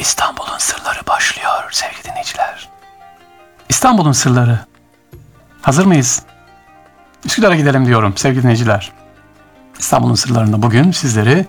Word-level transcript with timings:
İstanbul'un 0.00 0.58
sırları 0.58 1.06
başlıyor 1.06 1.68
sevgili 1.70 2.04
dinleyiciler. 2.04 2.68
İstanbul'un 3.68 4.12
sırları. 4.12 4.58
Hazır 5.62 5.86
mıyız? 5.86 6.22
Üsküdar'a 7.24 7.56
gidelim 7.56 7.86
diyorum 7.86 8.16
sevgili 8.16 8.42
dinleyiciler. 8.42 8.92
İstanbul'un 9.78 10.14
sırlarında 10.14 10.62
bugün 10.62 10.90
sizleri 10.92 11.46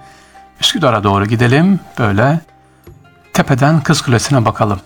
Üsküdar'a 0.62 1.04
doğru 1.04 1.26
gidelim. 1.26 1.80
Böyle 2.00 2.40
tepeden 3.34 3.82
Kız 3.82 4.02
Kulesi'ne 4.02 4.46
bakalım. 4.46 4.80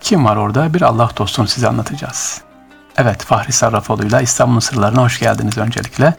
Kim 0.00 0.24
var 0.24 0.36
orada? 0.36 0.74
Bir 0.74 0.82
Allah 0.82 1.10
dostunu 1.16 1.48
size 1.48 1.68
anlatacağız. 1.68 2.40
Evet 2.96 3.24
Fahri 3.24 3.52
Sarrafoğlu 3.52 4.04
ile 4.04 4.22
İstanbul'un 4.22 4.60
sırlarına 4.60 5.02
hoş 5.02 5.18
geldiniz 5.18 5.58
öncelikle. 5.58 6.14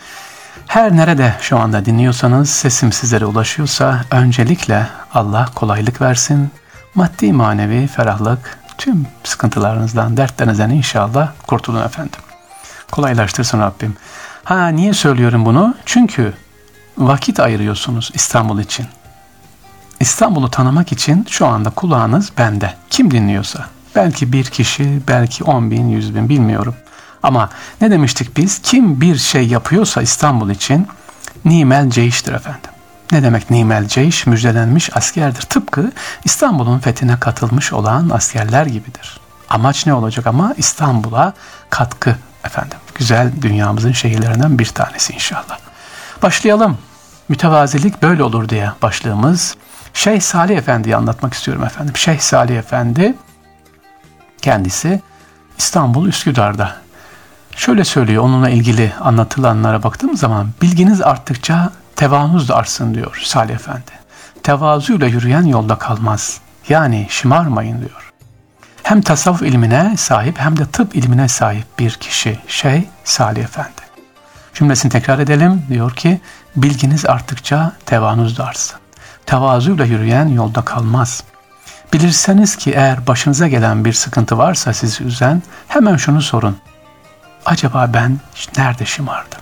Her 0.67 0.97
nerede 0.97 1.35
şu 1.41 1.59
anda 1.59 1.85
dinliyorsanız 1.85 2.49
sesim 2.49 2.91
sizlere 2.91 3.25
ulaşıyorsa 3.25 4.01
öncelikle 4.11 4.87
Allah 5.13 5.49
kolaylık 5.55 6.01
versin. 6.01 6.51
Maddi 6.97 7.33
manevi 7.33 7.87
ferahlık 7.87 8.59
tüm 8.77 9.07
sıkıntılarınızdan, 9.23 10.17
dertlerinizden 10.17 10.69
inşallah 10.69 11.31
kurtulun 11.47 11.85
efendim. 11.85 12.19
Kolaylaştırsın 12.91 13.59
Rabbim. 13.59 13.95
Ha 14.43 14.67
niye 14.67 14.93
söylüyorum 14.93 15.45
bunu? 15.45 15.75
Çünkü 15.85 16.33
vakit 16.97 17.39
ayırıyorsunuz 17.39 18.11
İstanbul 18.13 18.59
için. 18.59 18.85
İstanbul'u 19.99 20.51
tanımak 20.51 20.91
için 20.91 21.25
şu 21.29 21.47
anda 21.47 21.69
kulağınız 21.69 22.31
bende. 22.37 22.73
Kim 22.89 23.11
dinliyorsa. 23.11 23.65
Belki 23.95 24.33
bir 24.33 24.45
kişi, 24.45 25.01
belki 25.07 25.43
on 25.43 25.71
bin, 25.71 25.89
yüz 25.89 26.15
bin 26.15 26.29
bilmiyorum. 26.29 26.75
Ama 27.23 27.49
ne 27.81 27.91
demiştik 27.91 28.37
biz? 28.37 28.59
Kim 28.59 29.01
bir 29.01 29.17
şey 29.17 29.47
yapıyorsa 29.47 30.01
İstanbul 30.01 30.49
için 30.49 30.87
nimel 31.45 31.89
ceyiştir 31.89 32.33
efendim. 32.33 32.71
Ne 33.11 33.23
demek 33.23 33.49
nimel 33.49 33.87
ceyş? 33.87 34.27
Müjdelenmiş 34.27 34.97
askerdir. 34.97 35.41
Tıpkı 35.41 35.91
İstanbul'un 36.25 36.79
fethine 36.79 37.19
katılmış 37.19 37.73
olan 37.73 38.09
askerler 38.09 38.65
gibidir. 38.65 39.19
Amaç 39.49 39.85
ne 39.85 39.93
olacak 39.93 40.27
ama 40.27 40.53
İstanbul'a 40.57 41.33
katkı 41.69 42.15
efendim. 42.45 42.77
Güzel 42.95 43.31
dünyamızın 43.41 43.91
şehirlerinden 43.91 44.59
bir 44.59 44.65
tanesi 44.65 45.13
inşallah. 45.13 45.57
Başlayalım. 46.23 46.77
Mütevazilik 47.29 48.01
böyle 48.01 48.23
olur 48.23 48.49
diye 48.49 48.71
başlığımız. 48.81 49.55
Şeyh 49.93 50.21
Salih 50.21 50.57
Efendi'yi 50.57 50.95
anlatmak 50.95 51.33
istiyorum 51.33 51.63
efendim. 51.63 51.97
Şeyh 51.97 52.19
Salih 52.19 52.57
Efendi 52.57 53.15
kendisi 54.41 55.01
İstanbul 55.57 56.07
Üsküdar'da. 56.07 56.75
Şöyle 57.55 57.85
söylüyor 57.85 58.23
onunla 58.23 58.49
ilgili 58.49 58.93
anlatılanlara 59.01 59.83
baktığım 59.83 60.17
zaman 60.17 60.49
bilginiz 60.61 61.01
arttıkça 61.01 61.71
tevanuz 61.97 62.49
da 62.49 62.55
artsın 62.55 62.93
diyor 62.93 63.21
Salih 63.23 63.55
Efendi. 63.55 63.91
Tevazuyla 64.43 65.07
yürüyen 65.07 65.45
yolda 65.45 65.77
kalmaz. 65.77 66.39
Yani 66.69 67.07
şımarmayın 67.09 67.79
diyor. 67.79 68.13
Hem 68.83 69.01
tasavvuf 69.01 69.41
ilmine 69.41 69.97
sahip 69.97 70.39
hem 70.39 70.57
de 70.57 70.65
tıp 70.65 70.95
ilmine 70.95 71.27
sahip 71.27 71.79
bir 71.79 71.91
kişi 71.91 72.39
şey 72.47 72.89
Salih 73.03 73.43
Efendi. 73.43 73.81
Cümlesini 74.53 74.91
tekrar 74.91 75.19
edelim. 75.19 75.65
Diyor 75.69 75.95
ki 75.95 76.21
bilginiz 76.55 77.05
arttıkça 77.05 77.71
tevanuz 77.85 78.37
da 78.37 78.45
artsın. 78.45 78.79
Tevazuyla 79.25 79.85
yürüyen 79.85 80.27
yolda 80.27 80.61
kalmaz. 80.61 81.23
Bilirseniz 81.93 82.55
ki 82.55 82.71
eğer 82.71 83.07
başınıza 83.07 83.47
gelen 83.47 83.85
bir 83.85 83.93
sıkıntı 83.93 84.37
varsa 84.37 84.73
sizi 84.73 85.03
üzen 85.03 85.43
hemen 85.67 85.97
şunu 85.97 86.21
sorun. 86.21 86.57
Acaba 87.45 87.89
ben 87.93 88.19
nerede 88.57 88.85
şımardım? 88.85 89.39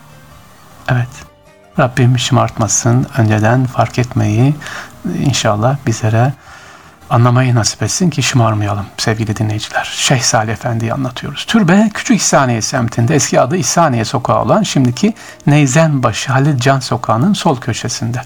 Evet. 0.89 1.34
Rabbim 1.80 2.20
şımartmasın. 2.20 3.08
Önceden 3.18 3.66
fark 3.66 4.00
etmeyi 4.00 4.56
inşallah 5.20 5.78
bizlere 5.88 6.34
anlamayı 7.09 7.56
nasip 7.56 7.84
etsin 7.84 8.09
ki 8.09 8.23
şımarmayalım 8.23 8.86
sevgili 8.98 9.36
dinleyiciler. 9.36 9.94
Şeyh 9.98 10.22
Salih 10.22 10.54
Efendi'yi 10.54 10.94
anlatıyoruz. 10.94 11.45
Türbe 11.45 11.90
Küçük 11.94 12.17
İhsaniye 12.17 12.62
semtinde 12.62 13.16
eski 13.16 13.42
adı 13.42 13.58
İhsaniye 13.58 14.05
Sokağı 14.05 14.42
olan 14.42 14.64
şimdiki 14.64 15.14
Neyzenbaşı 15.48 16.32
Halil 16.32 16.58
Can 16.58 16.80
Sokağı'nın 16.80 17.33
sol 17.33 17.58
köşesinde. 17.58 18.22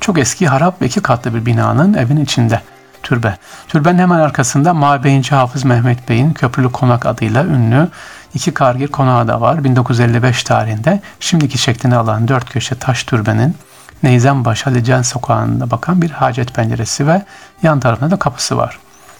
Çok 0.00 0.18
eski 0.18 0.48
harap 0.48 0.82
ve 0.82 0.86
iki 0.86 1.00
katlı 1.00 1.34
bir 1.34 1.46
binanın 1.46 1.94
evin 1.94 2.16
içinde 2.16 2.60
türbe. 3.02 3.36
Türbenin 3.68 3.98
hemen 3.98 4.18
arkasında 4.18 4.74
Mabeyinci 4.74 5.34
Hafız 5.34 5.64
Mehmet 5.64 6.08
Bey'in 6.08 6.32
Köprülü 6.32 6.72
Konak 6.72 7.06
adıyla 7.06 7.44
ünlü 7.44 7.88
iki 8.34 8.54
kargir 8.54 8.88
konağı 8.88 9.28
da 9.28 9.40
var. 9.40 9.64
1955 9.64 10.44
tarihinde 10.44 11.00
şimdiki 11.20 11.58
şeklini 11.58 11.96
alan 11.96 12.28
dört 12.28 12.50
köşe 12.50 12.74
taş 12.74 13.04
türbenin 13.04 13.56
Neyzenbaşı 14.02 14.64
Halicen 14.64 15.02
sokağında 15.02 15.70
bakan 15.70 16.02
bir 16.02 16.10
hacet 16.10 16.54
penceresi 16.54 17.06
ve 17.06 17.22
yan 17.62 17.80
tarafında 17.80 18.10
da 18.10 18.18
kapısı 18.18 18.56
var. 18.56 18.78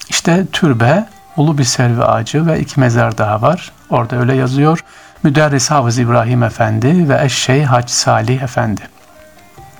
İşte 0.08 0.46
türbe, 0.52 1.06
ulu 1.36 1.58
bir 1.58 1.64
servi 1.64 2.04
ağacı 2.04 2.46
ve 2.46 2.60
iki 2.60 2.80
mezar 2.80 3.18
daha 3.18 3.42
var. 3.42 3.72
Orada 3.90 4.16
öyle 4.16 4.34
yazıyor. 4.34 4.84
Müderris 5.22 5.70
Hafız 5.70 5.98
İbrahim 5.98 6.42
Efendi 6.42 7.08
ve 7.08 7.24
Eşşey 7.24 7.62
Hac 7.62 7.90
Salih 7.90 8.42
Efendi. 8.42 8.80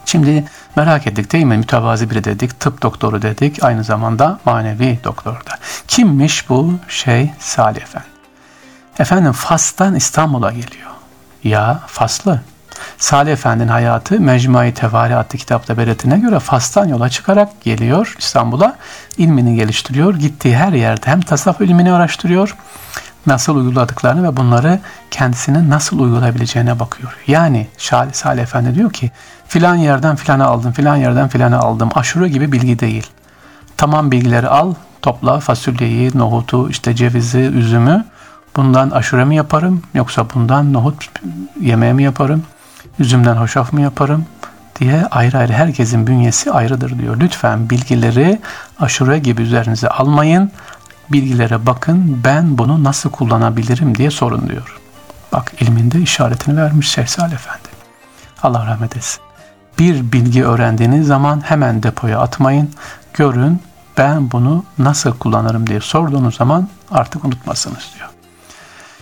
Şimdi 0.07 0.45
merak 0.77 1.07
ettik 1.07 1.33
değil 1.33 1.45
mi? 1.45 1.57
Mütevazi 1.57 2.11
biri 2.11 2.25
dedik, 2.25 2.61
tıp 2.61 2.83
doktoru 2.83 3.23
dedik, 3.23 3.65
aynı 3.65 3.85
zamanda 3.85 4.39
manevi 4.45 4.99
doktor 5.05 5.33
da. 5.33 5.59
Kimmiş 5.89 6.49
bu 6.49 6.75
şey 6.89 7.31
Salih 7.39 7.83
Efendi? 7.83 8.14
Efendim 8.99 9.33
Fas'tan 9.33 9.95
İstanbul'a 9.95 10.51
geliyor. 10.51 10.91
Ya 11.45 11.81
Faslı. 11.87 12.41
Salih 12.99 13.33
Efendi'nin 13.33 13.69
hayatı 13.69 14.21
Mecmai 14.21 14.75
Tevari 14.75 15.17
adlı 15.17 15.39
kitapta 15.39 15.79
belirtine 15.79 16.19
göre 16.19 16.39
Fas'tan 16.39 16.89
yola 16.89 17.09
çıkarak 17.09 17.63
geliyor 17.63 18.17
İstanbul'a. 18.19 18.77
ilmini 19.19 19.57
geliştiriyor. 19.57 20.15
Gittiği 20.15 20.57
her 20.57 20.73
yerde 20.73 21.07
hem 21.07 21.21
tasavvuf 21.21 21.61
ilmini 21.61 21.93
araştırıyor 21.93 22.57
nasıl 23.27 23.57
uyguladıklarını 23.57 24.29
ve 24.29 24.37
bunları 24.37 24.81
kendisine 25.11 25.71
nasıl 25.71 25.99
uygulayabileceğine 25.99 26.81
bakıyor. 26.81 27.17
Yani 27.27 27.67
Salih, 27.79 28.13
Salih 28.13 28.43
Efendi 28.43 28.75
diyor 28.75 28.93
ki 28.93 29.11
filan 29.49 29.75
yerden 29.75 30.17
filana 30.17 30.47
aldım, 30.47 30.73
filan 30.73 30.97
yerden 30.97 31.29
filana 31.29 31.59
aldım. 31.59 31.89
Aşure 31.95 32.29
gibi 32.29 32.53
bilgi 32.53 32.79
değil. 32.79 33.07
Tamam 33.77 34.11
bilgileri 34.11 34.49
al, 34.49 34.75
topla 35.03 35.41
fasulyeyi, 35.41 36.11
nohutu, 36.19 36.71
işte 36.71 36.95
cevizi, 36.95 37.39
üzümü. 37.39 38.05
Bundan 38.57 38.91
aşure 38.91 39.25
mi 39.25 39.37
yaparım 39.37 39.83
yoksa 39.95 40.27
bundan 40.35 40.73
nohut 40.73 41.11
yemeği 41.61 41.93
mi 41.93 42.03
yaparım? 42.03 42.43
Üzümden 42.99 43.37
hoşaf 43.37 43.73
mı 43.73 43.81
yaparım? 43.81 44.27
diye 44.81 45.07
ayrı 45.11 45.39
ayrı 45.39 45.53
herkesin 45.53 46.07
bünyesi 46.07 46.53
ayrıdır 46.53 46.99
diyor. 46.99 47.21
Lütfen 47.21 47.71
bilgileri 47.71 48.41
aşure 48.81 49.19
gibi 49.19 49.43
üzerinize 49.43 49.89
almayın. 49.89 50.53
Bilgilere 51.13 51.67
bakın 51.67 52.21
ben 52.25 52.59
bunu 52.59 52.85
nasıl 52.85 53.11
kullanabilirim 53.11 53.95
diye 53.95 54.11
sorun 54.11 54.49
diyor. 54.49 54.81
Bak 55.33 55.53
ilminde 55.61 56.01
işaretini 56.01 56.57
vermiş 56.57 56.91
Şeyh 56.91 57.07
Salih 57.07 57.35
Efendi. 57.35 57.69
Allah 58.43 58.67
rahmet 58.67 58.97
etsin. 58.97 59.23
Bir 59.79 60.13
bilgi 60.13 60.45
öğrendiğiniz 60.45 61.07
zaman 61.07 61.41
hemen 61.41 61.83
depoya 61.83 62.21
atmayın. 62.21 62.71
Görün 63.15 63.61
ben 63.99 64.31
bunu 64.33 64.65
nasıl 64.79 65.19
kullanırım 65.19 65.67
diye 65.67 65.81
sorduğunuz 65.81 66.37
zaman 66.37 66.69
artık 66.91 67.25
unutmasınız 67.25 67.93
diyor. 67.99 68.14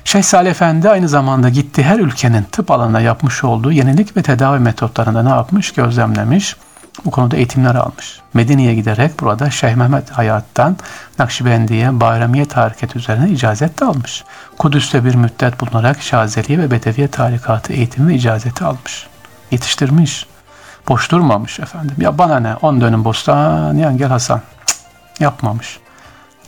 Şeyh 0.05 0.23
Salih 0.23 0.51
Efendi 0.51 0.89
aynı 0.89 1.09
zamanda 1.09 1.49
gitti 1.49 1.83
her 1.83 1.99
ülkenin 1.99 2.43
tıp 2.43 2.71
alanında 2.71 3.01
yapmış 3.01 3.45
olduğu 3.45 3.73
yenilik 3.73 4.17
ve 4.17 4.23
tedavi 4.23 4.59
metotlarında 4.59 5.23
ne 5.23 5.29
yapmış? 5.29 5.73
Gözlemlemiş. 5.73 6.57
Bu 7.05 7.11
konuda 7.11 7.37
eğitimler 7.37 7.75
almış. 7.75 8.21
Medine'ye 8.35 8.75
giderek 8.75 9.21
burada 9.21 9.51
Şeyh 9.51 9.75
Mehmet 9.75 10.11
Hayat'tan 10.11 10.77
Nakşibendiye, 11.19 12.01
Bayramiye 12.01 12.47
hareketi 12.55 12.99
üzerine 12.99 13.31
icazet 13.31 13.81
de 13.81 13.85
almış. 13.85 14.25
Kudüs'te 14.59 15.05
bir 15.05 15.15
müddet 15.15 15.61
bulunarak 15.61 16.03
Şazeliye 16.03 16.59
ve 16.59 16.71
Bedeviye 16.71 17.09
tarikatı 17.09 17.73
eğitimi 17.73 18.09
ve 18.09 18.15
icazeti 18.15 18.65
almış. 18.65 19.07
Yetiştirmiş. 19.51 20.27
Boş 20.89 21.11
durmamış 21.11 21.61
efendim. 21.61 21.97
Ya 21.99 22.19
bana 22.19 22.41
ne? 22.41 22.55
On 22.55 22.81
dönüm 22.81 23.05
bostan 23.05 23.75
yan 23.75 23.99
gel 23.99 24.09
Hasan. 24.09 24.41
Cık, 24.67 24.77
yapmamış. 25.21 25.79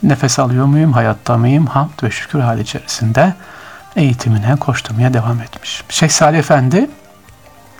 Nefes 0.05 0.39
alıyor 0.39 0.65
muyum? 0.65 0.93
Hayatta 0.93 1.37
mıyım? 1.37 1.65
Hamd 1.65 2.03
ve 2.03 2.11
şükür 2.11 2.39
hali 2.39 2.61
içerisinde 2.61 3.33
eğitimine 3.95 4.55
koşturmaya 4.55 5.13
devam 5.13 5.41
etmiş. 5.41 5.83
Şeyh 5.89 6.09
Salih 6.09 6.39
Efendi 6.39 6.89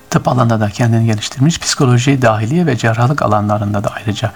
tıp 0.10 0.28
alanında 0.28 0.60
da 0.60 0.70
kendini 0.70 1.06
geliştirmiş. 1.06 1.60
Psikoloji, 1.60 2.22
dahiliye 2.22 2.66
ve 2.66 2.78
cerrahlık 2.78 3.22
alanlarında 3.22 3.84
da 3.84 3.90
ayrıca 3.90 4.32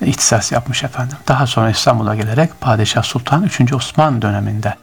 ihtisas 0.00 0.52
yapmış 0.52 0.84
efendim. 0.84 1.16
Daha 1.28 1.46
sonra 1.46 1.70
İstanbul'a 1.70 2.14
gelerek 2.14 2.60
Padişah 2.60 3.02
Sultan 3.02 3.42
3. 3.42 3.72
Osman 3.72 4.22
döneminde 4.22 4.74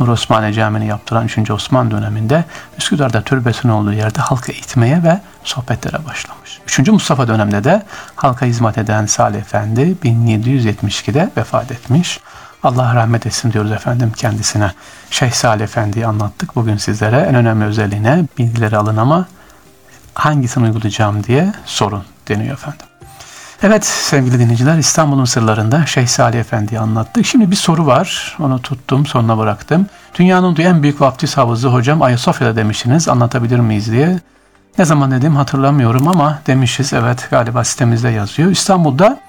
Nur 0.00 0.08
Osmaniye 0.08 0.52
Camii'ni 0.52 0.86
yaptıran 0.86 1.24
3. 1.24 1.50
Osman 1.50 1.90
döneminde 1.90 2.44
Üsküdar'da 2.78 3.22
türbesinin 3.22 3.72
olduğu 3.72 3.92
yerde 3.92 4.20
halka 4.20 4.52
eğitmeye 4.52 5.02
ve 5.02 5.20
sohbetlere 5.44 6.04
başlamış. 6.04 6.60
3. 6.66 6.88
Mustafa 6.88 7.28
döneminde 7.28 7.64
de 7.64 7.82
halka 8.16 8.46
hizmet 8.46 8.78
eden 8.78 9.06
Salih 9.06 9.38
Efendi 9.38 9.96
1772'de 10.04 11.30
vefat 11.36 11.72
etmiş. 11.72 12.20
Allah 12.62 12.94
rahmet 12.94 13.26
etsin 13.26 13.52
diyoruz 13.52 13.72
efendim 13.72 14.12
kendisine. 14.16 14.70
Şeyh 15.10 15.32
Salih 15.32 15.64
Efendi'yi 15.64 16.06
anlattık. 16.06 16.56
Bugün 16.56 16.76
sizlere 16.76 17.16
en 17.16 17.34
önemli 17.34 17.64
özelliğine 17.64 18.24
bilgileri 18.38 18.76
alın 18.76 18.96
ama 18.96 19.26
hangisini 20.14 20.64
uygulayacağım 20.64 21.24
diye 21.24 21.52
sorun 21.64 22.04
deniyor 22.28 22.52
efendim. 22.52 22.86
Evet 23.66 23.84
sevgili 23.84 24.38
dinleyiciler 24.38 24.78
İstanbul'un 24.78 25.24
sırlarında 25.24 25.86
Şeyh 25.86 26.06
Salih 26.06 26.40
Efendi'yi 26.40 26.80
anlattık. 26.80 27.26
Şimdi 27.26 27.50
bir 27.50 27.56
soru 27.56 27.86
var. 27.86 28.36
Onu 28.40 28.62
tuttum 28.62 29.06
sonuna 29.06 29.38
bıraktım. 29.38 29.86
Dünyanın 30.18 30.56
en 30.56 30.82
büyük 30.82 31.00
vaftiz 31.00 31.36
havuzu 31.36 31.72
hocam 31.72 32.02
Ayasofya'da 32.02 32.56
demiştiniz. 32.56 33.08
Anlatabilir 33.08 33.58
miyiz 33.58 33.92
diye. 33.92 34.20
Ne 34.78 34.84
zaman 34.84 35.10
dedim 35.10 35.36
hatırlamıyorum 35.36 36.08
ama 36.08 36.38
demişiz. 36.46 36.92
Evet 36.92 37.28
galiba 37.30 37.64
sitemizde 37.64 38.08
yazıyor. 38.08 38.50
İstanbul'da 38.50 39.20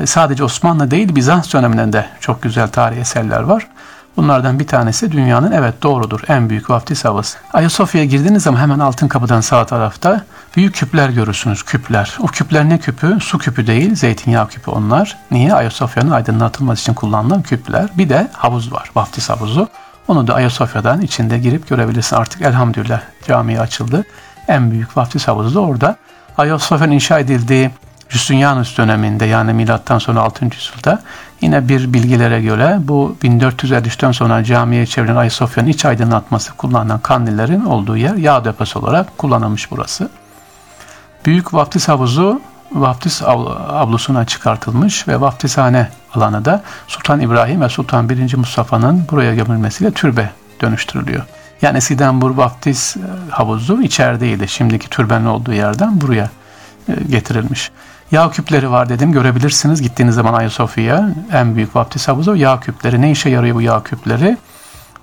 e, 0.00 0.06
sadece 0.06 0.44
Osmanlı 0.44 0.90
değil 0.90 1.14
Bizans 1.14 1.54
döneminden 1.54 1.92
de 1.92 2.06
çok 2.20 2.42
güzel 2.42 2.68
tarihi 2.68 3.00
eserler 3.00 3.40
var. 3.40 3.66
Bunlardan 4.16 4.58
bir 4.58 4.66
tanesi 4.66 5.12
dünyanın 5.12 5.52
evet 5.52 5.82
doğrudur 5.82 6.20
en 6.28 6.50
büyük 6.50 6.70
vaftiz 6.70 7.04
havası. 7.04 7.38
Ayasofya'ya 7.52 8.06
girdiğiniz 8.06 8.42
zaman 8.42 8.60
hemen 8.60 8.78
altın 8.78 9.08
kapıdan 9.08 9.40
sağ 9.40 9.66
tarafta 9.66 10.24
büyük 10.56 10.74
küpler 10.74 11.08
görürsünüz. 11.08 11.62
Küpler. 11.62 12.16
O 12.20 12.26
küpler 12.26 12.68
ne 12.68 12.78
küpü? 12.78 13.18
Su 13.20 13.38
küpü 13.38 13.66
değil, 13.66 13.94
zeytinyağı 13.94 14.48
küpü 14.48 14.70
onlar. 14.70 15.16
Niye? 15.30 15.54
Ayasofya'nın 15.54 16.10
aydınlatılması 16.10 16.82
için 16.82 16.94
kullanılan 16.94 17.42
küpler. 17.42 17.88
Bir 17.98 18.08
de 18.08 18.28
havuz 18.32 18.72
var, 18.72 18.90
vaftiz 18.94 19.30
havuzu. 19.30 19.68
Onu 20.08 20.26
da 20.26 20.34
Ayasofya'dan 20.34 21.00
içinde 21.00 21.38
girip 21.38 21.68
görebilirsin. 21.68 22.16
Artık 22.16 22.42
elhamdülillah 22.42 23.00
camiye 23.26 23.60
açıldı. 23.60 24.04
En 24.48 24.70
büyük 24.70 24.96
vaftiz 24.96 25.28
havuzu 25.28 25.54
da 25.54 25.60
orada. 25.60 25.96
Ayasofya'nın 26.38 26.92
inşa 26.92 27.18
edildiği 27.18 27.70
Justinianus 28.08 28.78
döneminde 28.78 29.24
yani 29.24 29.52
milattan 29.52 29.98
sonra 29.98 30.20
6. 30.20 30.44
yüzyılda 30.44 31.02
yine 31.40 31.68
bir 31.68 31.92
bilgilere 31.92 32.42
göre 32.42 32.76
bu 32.80 33.16
1453'ten 33.22 34.12
sonra 34.12 34.44
camiye 34.44 34.86
çevrilen 34.86 35.16
Ayasofya'nın 35.16 35.68
iç 35.68 35.84
aydınlatması 35.84 36.52
kullanılan 36.56 37.00
kandillerin 37.00 37.64
olduğu 37.64 37.96
yer 37.96 38.14
yağ 38.14 38.44
deposu 38.44 38.80
olarak 38.80 39.18
kullanılmış 39.18 39.70
burası. 39.70 40.08
Büyük 41.26 41.54
vaftiz 41.54 41.88
havuzu 41.88 42.40
vaftiz 42.72 43.22
avlusuna 43.22 44.24
çıkartılmış 44.24 45.08
ve 45.08 45.20
vaftizhane 45.20 45.88
alanı 46.14 46.44
da 46.44 46.62
Sultan 46.86 47.20
İbrahim 47.20 47.60
ve 47.60 47.68
Sultan 47.68 48.08
1. 48.08 48.36
Mustafa'nın 48.36 49.04
buraya 49.10 49.34
gömülmesiyle 49.34 49.90
türbe 49.90 50.30
dönüştürülüyor. 50.60 51.22
Yani 51.62 51.76
eskiden 51.76 52.20
bu 52.20 52.36
vaftiz 52.36 52.96
e, 52.96 53.30
havuzu 53.30 53.82
içerideydi. 53.82 54.48
Şimdiki 54.48 54.90
türbenin 54.90 55.26
olduğu 55.26 55.52
yerden 55.52 56.00
buraya 56.00 56.30
e, 56.88 56.92
getirilmiş. 57.10 57.70
Yağ 58.14 58.30
küpleri 58.30 58.70
var 58.70 58.88
dedim 58.88 59.12
görebilirsiniz 59.12 59.82
gittiğiniz 59.82 60.14
zaman 60.14 60.34
Ayasofya'ya 60.34 61.08
en 61.32 61.56
büyük 61.56 61.76
vaftiz 61.76 62.08
havuzu 62.08 62.36
yağ 62.36 62.60
küpleri. 62.60 63.00
Ne 63.00 63.10
işe 63.10 63.30
yarıyor 63.30 63.56
bu 63.56 63.62
yağ 63.62 63.82
küpleri? 63.82 64.36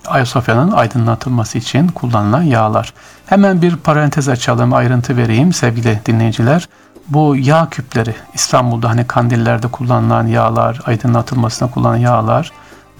Ayasofya'nın 0.08 0.72
aydınlatılması 0.72 1.58
için 1.58 1.88
kullanılan 1.88 2.42
yağlar. 2.42 2.94
Hemen 3.26 3.62
bir 3.62 3.76
parantez 3.76 4.30
açalım, 4.30 4.74
ayrıntı 4.74 5.18
vereyim 5.18 5.54
sevgili 5.54 6.02
dinleyiciler. 6.06 6.70
Bu 7.08 7.36
yağ 7.36 7.70
küpleri 7.70 8.16
İstanbul'da 8.34 8.90
hani 8.90 9.08
kandillerde 9.08 9.68
kullanılan 9.68 10.28
yağlar, 10.28 10.80
aydınlatılmasına 10.86 11.72
kullanılan 11.72 11.98
yağlar, 11.98 12.52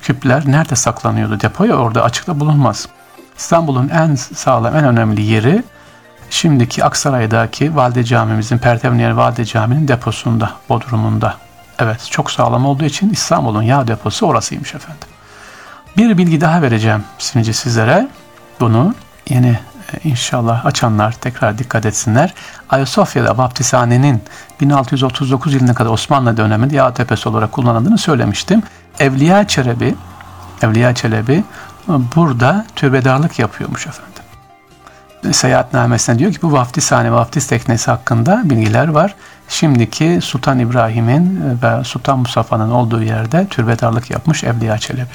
küpler 0.02 0.44
nerede 0.46 0.76
saklanıyordu? 0.76 1.40
Depoya 1.40 1.76
orada 1.76 2.04
açıkta 2.04 2.40
bulunmaz. 2.40 2.88
İstanbul'un 3.38 3.90
en 3.90 4.16
sağlam, 4.16 4.76
en 4.76 4.86
önemli 4.86 5.22
yeri 5.22 5.64
şimdiki 6.32 6.84
Aksaray'daki 6.84 7.76
Valide 7.76 8.04
Camimizin, 8.04 8.58
Pertevniyer 8.58 9.12
Valide 9.12 9.46
Camii'nin 9.46 9.88
deposunda, 9.88 10.52
Bodrum'unda. 10.70 11.36
Evet, 11.80 12.08
çok 12.12 12.32
sağlam 12.32 12.66
olduğu 12.66 12.86
için 12.86 13.10
İstanbul'un 13.10 13.62
yağ 13.62 13.88
deposu 13.88 14.26
orasıymış 14.26 14.76
efendim. 14.76 15.08
Bir 15.98 16.18
bilgi 16.18 16.42
daha 16.42 16.62
vereceğim 16.62 17.04
şimdi 17.20 17.54
sizlere. 17.54 18.08
Bunu 18.60 18.96
yeni 19.30 19.60
e, 19.94 20.10
inşallah 20.10 20.66
açanlar 20.66 21.12
tekrar 21.12 21.58
dikkat 21.58 21.86
etsinler. 21.86 22.34
Ayasofya'da 22.70 23.38
Baptishane'nin 23.38 24.24
1639 24.62 25.54
yılına 25.54 25.74
kadar 25.74 25.90
Osmanlı 25.90 26.38
döneminde 26.38 26.76
yağ 26.76 26.94
tepesi 26.94 27.30
olarak 27.30 27.52
kullanıldığını 27.52 27.98
söylemiştim. 27.98 28.64
Evliya 29.00 29.48
Çelebi, 29.48 29.96
Evliya 30.62 30.96
Çelebi 30.96 31.44
burada 31.88 32.66
tübedarlık 32.76 33.40
yapıyormuş 33.40 33.88
efendim. 33.88 34.11
Seyahatnamesine 35.32 36.20
diyor 36.20 36.34
ki 36.34 36.42
bu 36.42 36.52
vaftizhane, 36.52 37.12
vaftiz 37.12 37.48
teknesi 37.48 37.92
hakkında 37.92 38.42
bilgiler 38.46 38.88
var. 38.88 39.16
Şimdiki 39.48 40.20
Sultan 40.22 40.60
İbrahim'in 40.60 41.58
ve 41.64 41.84
Sultan 41.84 42.20
Mustafa'nın 42.20 42.72
olduğu 42.72 43.04
yerde 43.04 43.48
türbedarlık 43.48 44.12
yapmış 44.12 44.44
Evliya 44.44 44.78
Çelebi. 44.78 45.14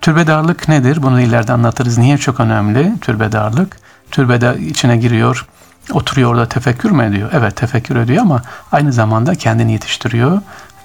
Türbedarlık 0.00 0.68
nedir? 0.68 1.02
Bunu 1.02 1.20
ileride 1.20 1.52
anlatırız. 1.52 1.98
Niye 1.98 2.18
çok 2.18 2.40
önemli 2.40 3.00
türbedarlık? 3.00 3.76
Türbede 4.10 4.58
içine 4.58 4.96
giriyor, 4.96 5.46
oturuyor 5.92 6.30
orada 6.30 6.48
tefekkür 6.48 6.90
mü 6.90 7.04
ediyor? 7.04 7.30
Evet 7.32 7.56
tefekkür 7.56 7.96
ediyor 7.96 8.22
ama 8.22 8.42
aynı 8.72 8.92
zamanda 8.92 9.34
kendini 9.34 9.72
yetiştiriyor, 9.72 10.40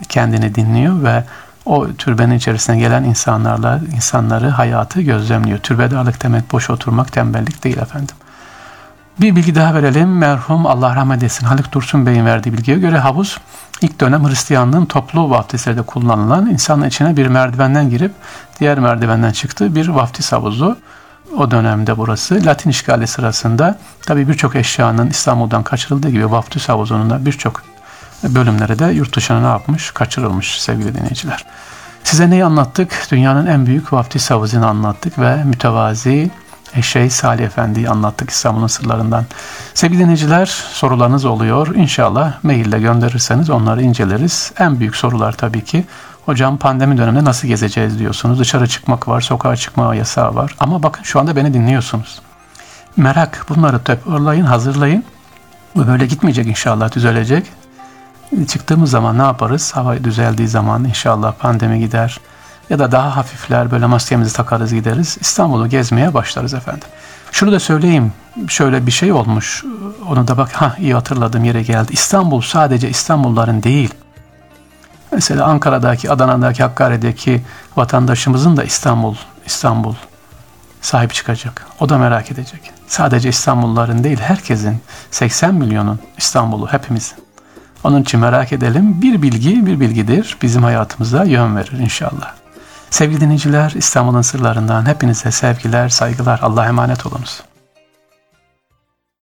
kendini 0.09 0.55
dinliyor 0.55 1.03
ve 1.03 1.23
o 1.65 1.87
türbenin 1.93 2.35
içerisine 2.35 2.79
gelen 2.79 3.03
insanlarla 3.03 3.81
insanları, 3.95 4.49
hayatı 4.49 5.01
gözlemliyor. 5.01 5.59
Türbedarlık 5.59 6.23
demek 6.23 6.51
boş 6.51 6.69
oturmak, 6.69 7.11
tembellik 7.11 7.63
değil 7.63 7.77
efendim. 7.77 8.15
Bir 9.21 9.35
bilgi 9.35 9.55
daha 9.55 9.73
verelim. 9.73 10.17
Merhum 10.17 10.65
Allah 10.65 10.95
rahmet 10.95 11.23
etsin 11.23 11.45
Haluk 11.45 11.71
Dursun 11.71 12.05
Bey'in 12.05 12.25
verdiği 12.25 12.53
bilgiye 12.53 12.77
göre 12.79 12.97
havuz 12.97 13.37
ilk 13.81 14.01
dönem 14.01 14.29
Hristiyanlığın 14.29 14.85
toplu 14.85 15.29
vaftislerde 15.29 15.81
kullanılan 15.81 16.49
insanın 16.49 16.87
içine 16.87 17.17
bir 17.17 17.27
merdivenden 17.27 17.89
girip 17.89 18.11
diğer 18.59 18.79
merdivenden 18.79 19.31
çıktığı 19.31 19.75
bir 19.75 19.87
vaftiz 19.87 20.31
havuzu. 20.31 20.77
O 21.37 21.51
dönemde 21.51 21.97
burası 21.97 22.45
Latin 22.45 22.69
işgali 22.69 23.07
sırasında 23.07 23.79
tabi 24.07 24.27
birçok 24.27 24.55
eşyanın 24.55 25.09
İstanbul'dan 25.09 25.63
kaçırıldığı 25.63 26.09
gibi 26.09 26.31
vaftiz 26.31 26.69
havuzunun 26.69 27.09
da 27.09 27.25
birçok 27.25 27.63
bölümleri 28.23 28.79
de 28.79 28.85
yurt 28.85 29.15
dışına 29.15 29.39
ne 29.39 29.47
yapmış? 29.47 29.91
Kaçırılmış 29.91 30.61
sevgili 30.61 30.95
dinleyiciler. 30.95 31.45
Size 32.03 32.29
neyi 32.29 32.45
anlattık? 32.45 33.07
Dünyanın 33.11 33.45
en 33.45 33.65
büyük 33.65 33.93
vaftiz 33.93 34.31
havuzunu 34.31 34.67
anlattık 34.67 35.19
ve 35.19 35.43
mütevazi 35.43 36.31
Şeyh 36.81 37.09
Salih 37.09 37.45
Efendi'yi 37.45 37.89
anlattık 37.89 38.29
İstanbul'un 38.29 38.67
sırlarından. 38.67 39.25
Sevgili 39.73 39.99
dinleyiciler 39.99 40.45
sorularınız 40.73 41.25
oluyor. 41.25 41.75
İnşallah 41.75 42.43
maille 42.43 42.79
gönderirseniz 42.79 43.49
onları 43.49 43.81
inceleriz. 43.81 44.51
En 44.59 44.79
büyük 44.79 44.95
sorular 44.95 45.31
tabii 45.31 45.63
ki 45.63 45.85
hocam 46.25 46.57
pandemi 46.57 46.97
döneminde 46.97 47.23
nasıl 47.23 47.47
gezeceğiz 47.47 47.99
diyorsunuz. 47.99 48.39
Dışarı 48.39 48.67
çıkmak 48.67 49.07
var, 49.07 49.21
sokağa 49.21 49.55
çıkma 49.55 49.95
yasağı 49.95 50.35
var. 50.35 50.55
Ama 50.59 50.83
bakın 50.83 51.03
şu 51.03 51.19
anda 51.19 51.35
beni 51.35 51.53
dinliyorsunuz. 51.53 52.21
Merak 52.97 53.45
bunları 53.49 53.83
toparlayın, 53.83 54.45
hazırlayın. 54.45 55.03
Bu 55.75 55.87
böyle 55.87 56.05
gitmeyecek 56.05 56.47
inşallah 56.47 56.95
düzelecek. 56.95 57.45
Çıktığımız 58.47 58.91
zaman 58.91 59.17
ne 59.17 59.21
yaparız? 59.21 59.71
Hava 59.75 60.03
düzeldiği 60.03 60.47
zaman 60.47 60.83
inşallah 60.83 61.33
pandemi 61.39 61.79
gider 61.79 62.19
ya 62.69 62.79
da 62.79 62.91
daha 62.91 63.15
hafifler 63.15 63.71
böyle 63.71 63.85
maskemizi 63.85 64.33
takarız 64.33 64.73
gideriz. 64.73 65.17
İstanbul'u 65.21 65.67
gezmeye 65.67 66.13
başlarız 66.13 66.53
efendim. 66.53 66.87
Şunu 67.31 67.51
da 67.51 67.59
söyleyeyim. 67.59 68.13
Şöyle 68.47 68.85
bir 68.85 68.91
şey 68.91 69.11
olmuş. 69.11 69.63
Onu 70.09 70.27
da 70.27 70.37
bak 70.37 70.51
ha 70.51 70.75
iyi 70.79 70.93
hatırladım 70.93 71.43
yere 71.43 71.63
geldi. 71.63 71.93
İstanbul 71.93 72.41
sadece 72.41 72.89
İstanbulluların 72.89 73.63
değil. 73.63 73.93
Mesela 75.11 75.45
Ankara'daki, 75.45 76.11
Adana'daki, 76.11 76.63
Hakkari'deki 76.63 77.41
vatandaşımızın 77.75 78.57
da 78.57 78.63
İstanbul, 78.63 79.15
İstanbul 79.45 79.95
sahip 80.81 81.13
çıkacak. 81.13 81.65
O 81.79 81.89
da 81.89 81.97
merak 81.97 82.31
edecek. 82.31 82.71
Sadece 82.87 83.29
İstanbulluların 83.29 84.03
değil, 84.03 84.19
herkesin 84.19 84.81
80 85.11 85.55
milyonun 85.55 85.99
İstanbul'u 86.17 86.67
hepimizin. 86.67 87.17
Onun 87.83 88.01
için 88.01 88.19
merak 88.19 88.53
edelim. 88.53 89.01
Bir 89.01 89.21
bilgi 89.21 89.65
bir 89.65 89.79
bilgidir. 89.79 90.37
Bizim 90.41 90.63
hayatımıza 90.63 91.23
yön 91.23 91.55
verir 91.55 91.79
inşallah. 91.79 92.44
Sevgili 92.95 93.21
dinleyiciler, 93.21 93.73
İstanbul'un 93.75 94.21
sırlarından 94.21 94.85
hepinize 94.85 95.31
sevgiler, 95.31 95.89
saygılar. 95.89 96.39
Allah'a 96.43 96.67
emanet 96.67 97.05
olunuz. 97.05 97.41